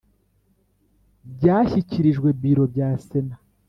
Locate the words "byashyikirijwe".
1.35-2.27